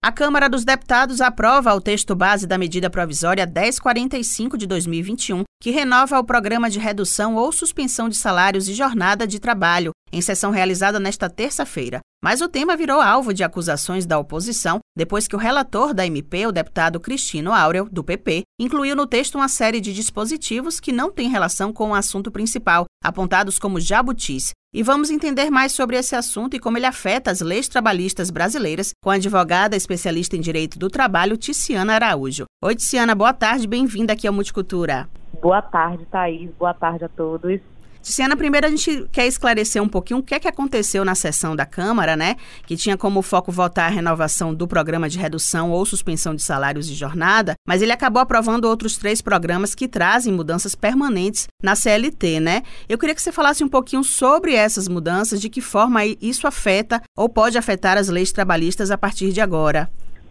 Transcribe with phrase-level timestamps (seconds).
[0.00, 5.72] A Câmara dos Deputados aprova o texto base da medida provisória 1045 de 2021, que
[5.72, 10.50] renova o programa de redução ou suspensão de salários e jornada de trabalho, em sessão
[10.50, 12.00] realizada nesta terça-feira.
[12.22, 16.46] Mas o tema virou alvo de acusações da oposição depois que o relator da MP,
[16.46, 21.12] o deputado Cristino Áureo, do PP, incluiu no texto uma série de dispositivos que não
[21.12, 24.50] têm relação com o assunto principal, apontados como jabutis.
[24.74, 28.90] E vamos entender mais sobre esse assunto e como ele afeta as leis trabalhistas brasileiras
[29.02, 32.44] com a advogada especialista em direito do trabalho, Ticiana Araújo.
[32.62, 35.08] Oi, Ticiana, boa tarde, bem-vinda aqui ao Multicultura.
[35.40, 36.50] Boa tarde, Thaís.
[36.58, 37.60] Boa tarde a todos.
[38.02, 41.54] Tiziana, primeiro a gente quer esclarecer um pouquinho o que é que aconteceu na sessão
[41.54, 42.36] da Câmara, né?
[42.66, 46.86] Que tinha como foco votar a renovação do programa de redução ou suspensão de salários
[46.86, 52.40] de jornada, mas ele acabou aprovando outros três programas que trazem mudanças permanentes na CLT,
[52.40, 52.62] né?
[52.88, 57.02] Eu queria que você falasse um pouquinho sobre essas mudanças, de que forma isso afeta
[57.16, 59.90] ou pode afetar as leis trabalhistas a partir de agora.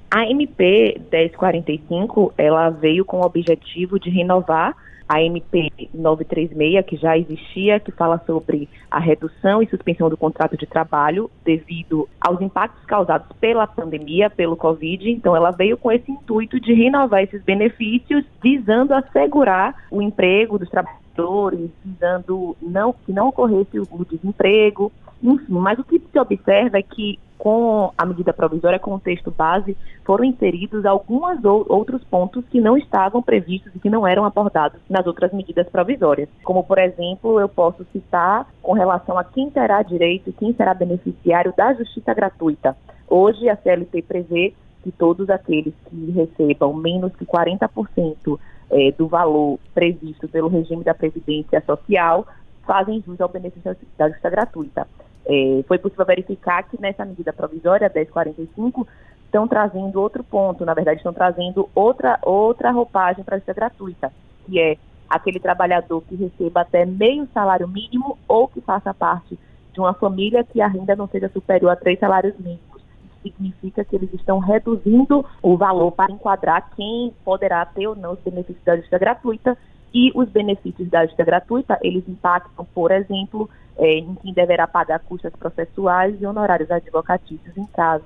[0.10, 4.76] A MP 1045, ela veio com o objetivo de renovar
[5.08, 10.58] a MP 936, que já existia, que fala sobre a redução e suspensão do contrato
[10.58, 15.10] de trabalho devido aos impactos causados pela pandemia, pelo Covid.
[15.10, 20.70] Então, ela veio com esse intuito de renovar esses benefícios, visando assegurar o emprego dos
[20.70, 24.92] trabalhadores, visando não, que não ocorresse o desemprego,
[25.24, 25.54] enfim.
[25.54, 29.78] Mas o que se observa é que com a medida provisória, com o texto base,
[30.04, 35.06] foram inseridos alguns outros pontos que não estavam previstos e que não eram abordados nas
[35.06, 36.30] outras medidas provisórias.
[36.44, 40.74] Como, por exemplo, eu posso citar com relação a quem terá direito e quem será
[40.74, 42.76] beneficiário da justiça gratuita.
[43.08, 49.60] Hoje, a CLT prevê que todos aqueles que recebam menos que 40% é, do valor
[49.74, 52.26] previsto pelo regime da Previdência Social
[52.66, 54.88] fazem jus ao benefício da justiça gratuita.
[55.30, 58.88] É, foi possível verificar que nessa medida provisória 1045
[59.26, 64.12] estão trazendo outro ponto, na verdade estão trazendo outra outra roupagem para ser gratuita,
[64.46, 64.78] que é
[65.10, 69.38] aquele trabalhador que receba até meio salário mínimo ou que faça parte
[69.74, 72.82] de uma família que a renda não seja superior a três salários mínimos.
[73.06, 78.14] Isso significa que eles estão reduzindo o valor para enquadrar quem poderá ter ou não
[78.14, 79.58] os benefícios da justiça gratuita
[79.94, 85.00] e os benefícios da justiça gratuita, eles impactam, por exemplo, é, em quem deverá pagar
[85.00, 88.06] custas processuais e honorários advocatícios em caso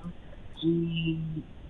[0.61, 1.17] de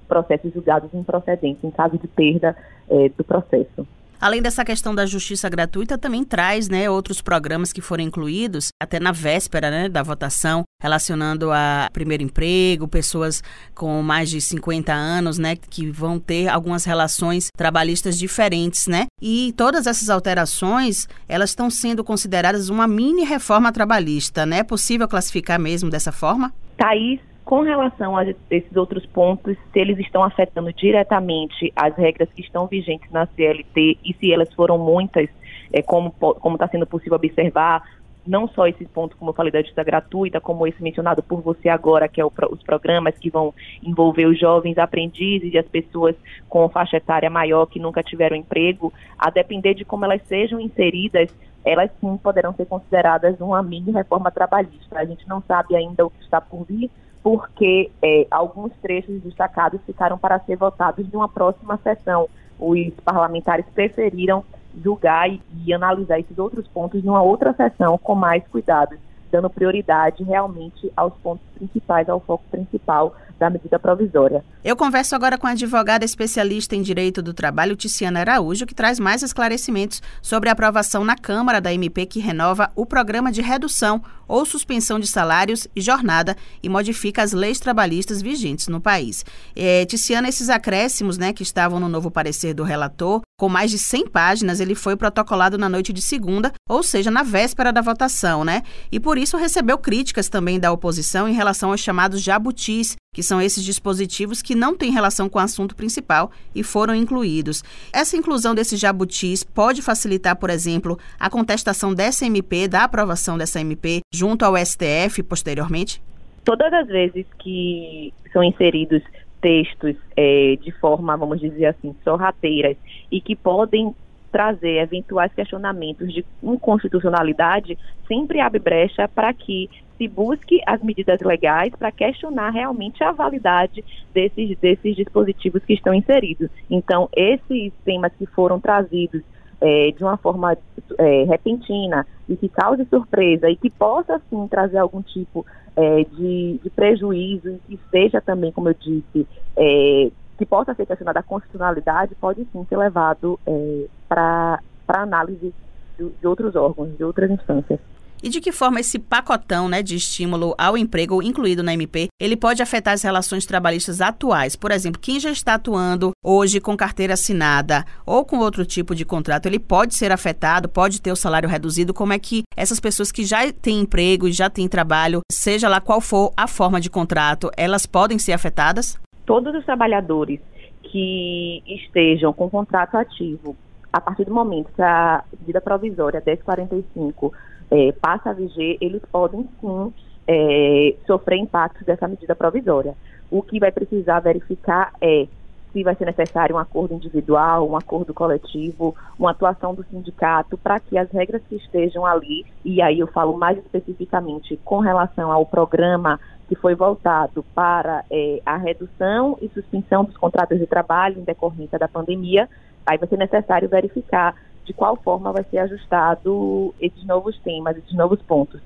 [0.08, 2.56] processos julgados improcedentes, em caso de perda
[2.90, 3.88] é, do processo.
[4.22, 9.00] Além dessa questão da justiça gratuita, também traz né, outros programas que foram incluídos, até
[9.00, 13.42] na véspera né, da votação, relacionando a primeiro emprego, pessoas
[13.74, 19.08] com mais de 50 anos, né, que vão ter algumas relações trabalhistas diferentes, né?
[19.20, 24.60] E todas essas alterações, elas estão sendo consideradas uma mini reforma trabalhista, né?
[24.60, 26.54] É possível classificar mesmo dessa forma?
[26.78, 32.42] Thaís, com relação a esses outros pontos, se eles estão afetando diretamente as regras que
[32.42, 35.28] estão vigentes na CLT e se elas foram muitas,
[35.74, 36.14] é, como
[36.54, 37.84] está sendo possível observar,
[38.26, 41.70] não só esse ponto, como eu falei, da justiça gratuita, como esse mencionado por você
[41.70, 46.16] agora, que é o, os programas que vão envolver os jovens aprendizes e as pessoas
[46.48, 51.34] com faixa etária maior que nunca tiveram emprego, a depender de como elas sejam inseridas,
[51.64, 55.00] elas sim poderão ser consideradas uma mini reforma trabalhista.
[55.00, 56.90] A gente não sabe ainda o que está por vir,
[57.24, 62.28] porque é, alguns trechos destacados ficaram para ser votados em uma próxima sessão.
[62.60, 64.44] Os parlamentares preferiram
[64.84, 68.96] julgar e, e analisar esses outros pontos em uma outra sessão com mais cuidado,
[69.32, 74.44] dando prioridade realmente aos pontos principais, ao foco principal da medida provisória.
[74.64, 79.00] Eu converso agora com a advogada especialista em direito do trabalho, Ticiana Araújo, que traz
[79.00, 84.04] mais esclarecimentos sobre a aprovação na Câmara da MP que renova o programa de redução
[84.28, 89.26] ou suspensão de salários e jornada e modifica as leis trabalhistas vigentes no país.
[89.56, 93.80] É, Ticiana, esses acréscimos né, que estavam no novo parecer do relator, com mais de
[93.80, 98.46] 100 páginas, ele foi protocolado na noite de segunda, ou seja, na véspera da votação,
[98.46, 98.62] né?
[98.92, 103.42] E por isso recebeu críticas também da oposição em relação aos chamados jabutis, que são
[103.42, 107.64] esses dispositivos que não têm relação com o assunto principal e foram incluídos.
[107.92, 113.60] Essa inclusão desses jabutis pode facilitar, por exemplo, a contestação dessa MP, da aprovação dessa
[113.60, 116.02] MP, junto ao STF posteriormente?
[116.46, 119.04] Todas as vezes que são inseridos
[119.42, 122.78] textos é, de forma, vamos dizer assim, sorrateiras
[123.12, 123.94] e que podem
[124.32, 131.74] trazer eventuais questionamentos de inconstitucionalidade, sempre abre brecha para que se busque as medidas legais
[131.76, 136.50] para questionar realmente a validade desses, desses dispositivos que estão inseridos.
[136.70, 139.22] Então, esses temas que foram trazidos
[139.62, 140.58] é, de uma forma
[140.98, 145.46] é, repentina e que cause surpresa e que possa, sim, trazer algum tipo
[145.76, 150.10] é, de, de, prejuízo e que seja também, como eu disse, é,
[150.42, 155.54] que possa ser questionada a constitucionalidade, pode sim ser levado é, para análise
[156.00, 157.80] de, de outros órgãos, de outras instâncias.
[158.24, 162.36] E de que forma esse pacotão né, de estímulo ao emprego incluído na MP, ele
[162.36, 164.56] pode afetar as relações trabalhistas atuais?
[164.56, 169.06] Por exemplo, quem já está atuando hoje com carteira assinada ou com outro tipo de
[169.06, 171.94] contrato, ele pode ser afetado, pode ter o salário reduzido?
[171.94, 175.80] Como é que essas pessoas que já têm emprego e já têm trabalho, seja lá
[175.80, 179.00] qual for a forma de contrato, elas podem ser afetadas?
[179.26, 180.40] Todos os trabalhadores
[180.84, 183.56] que estejam com contrato ativo,
[183.92, 187.34] a partir do momento que a medida provisória 1045
[187.70, 189.94] é, passa a viger, eles podem sim
[190.28, 192.96] é, sofrer impactos dessa medida provisória.
[193.30, 195.28] O que vai precisar verificar é
[195.72, 200.80] se vai ser necessário um acordo individual, um acordo coletivo, uma atuação do sindicato para
[200.80, 205.46] que as regras que estejam ali, e aí eu falo mais especificamente com relação ao
[205.46, 206.20] programa
[206.52, 211.80] que foi voltado para é, a redução e suspensão dos contratos de trabalho em decorrência
[211.80, 212.50] da pandemia,
[212.86, 217.94] aí vai ser necessário verificar de qual forma vai ser ajustado esses novos temas, esses
[217.94, 218.60] novos pontos.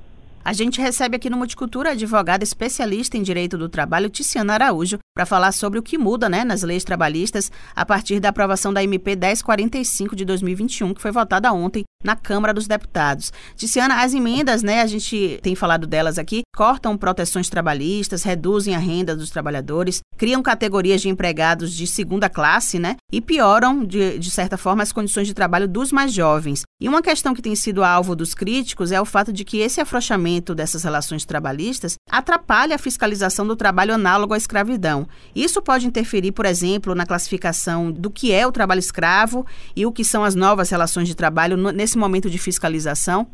[0.44, 4.98] A gente recebe aqui no Multicultura a advogada especialista em direito do trabalho, Tiziana Araújo,
[5.16, 8.84] para falar sobre o que muda né, nas leis trabalhistas a partir da aprovação da
[8.84, 13.34] MP 1045 de 2021, que foi votada ontem na Câmara dos Deputados.
[13.56, 18.80] Tiziana, as emendas, né, a gente tem falado delas aqui, cortam proteções trabalhistas, reduzem a
[18.80, 24.30] renda dos trabalhadores, criam categorias de empregados de segunda classe, né, e pioram, de, de
[24.30, 26.62] certa forma, as condições de trabalho dos mais jovens.
[26.80, 29.82] E uma questão que tem sido alvo dos críticos é o fato de que esse
[29.82, 35.08] afrouxamento dessas relações trabalhistas atrapalha a fiscalização do trabalho análogo à escravidão.
[35.36, 39.92] Isso pode interferir, por exemplo, na classificação do que é o trabalho escravo e o
[39.92, 43.26] que são as novas relações de trabalho nesse nesse momento de fiscalização?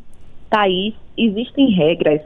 [0.48, 2.20] Thaís, existem regras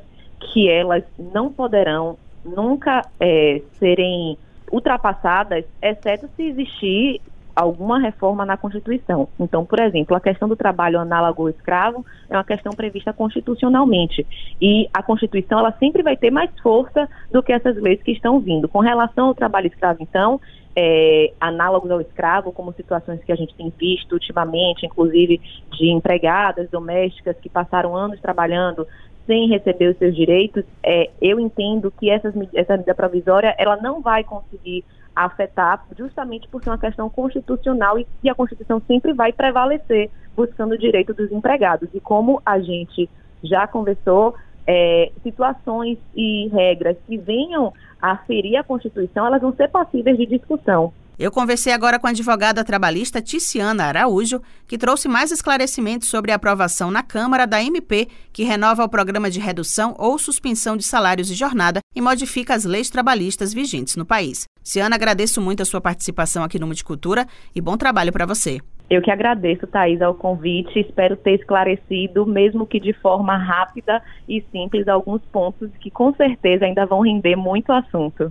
[0.52, 4.36] que elas não poderão nunca é, serem
[4.70, 7.20] ultrapassadas, exceto se existir
[7.56, 9.28] alguma reforma na Constituição.
[9.40, 14.26] Então, por exemplo, a questão do trabalho análogo ao escravo é uma questão prevista constitucionalmente.
[14.60, 18.38] E a Constituição, ela sempre vai ter mais força do que essas leis que estão
[18.38, 18.68] vindo.
[18.68, 20.38] Com relação ao trabalho escravo, então,
[20.76, 25.40] é, análogos ao escravo, como situações que a gente tem visto ultimamente, inclusive
[25.72, 28.86] de empregadas domésticas que passaram anos trabalhando
[29.26, 34.00] sem receber os seus direitos, é, eu entendo que essas, essa medida provisória ela não
[34.00, 34.84] vai conseguir
[35.14, 40.72] afetar, justamente por ser uma questão constitucional e, e a Constituição sempre vai prevalecer buscando
[40.72, 41.88] o direito dos empregados.
[41.94, 43.08] E como a gente
[43.42, 44.34] já conversou,
[44.66, 50.26] é, situações e regras que venham a ferir a Constituição, elas vão ser passíveis de
[50.26, 50.92] discussão.
[51.18, 56.34] Eu conversei agora com a advogada trabalhista Ticiana Araújo, que trouxe mais esclarecimentos sobre a
[56.34, 61.30] aprovação na Câmara da MP, que renova o programa de redução ou suspensão de salários
[61.30, 64.44] e jornada e modifica as leis trabalhistas vigentes no país.
[64.62, 68.60] Ciana, agradeço muito a sua participação aqui no Multicultura e bom trabalho para você.
[68.90, 70.78] Eu que agradeço, Thais, ao convite.
[70.78, 76.66] Espero ter esclarecido, mesmo que de forma rápida e simples, alguns pontos que com certeza
[76.66, 78.30] ainda vão render muito assunto.